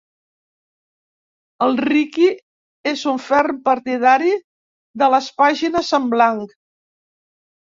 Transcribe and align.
El 1.65 1.75
Riqui 1.85 2.29
és 2.93 3.03
un 3.11 3.19
ferm 3.27 3.59
partidari 3.69 4.33
de 5.03 5.11
les 5.17 5.29
pàgines 5.43 5.93
en 6.01 6.11
blanc. 6.17 6.59